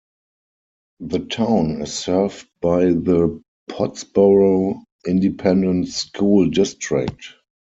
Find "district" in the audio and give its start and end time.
6.49-7.23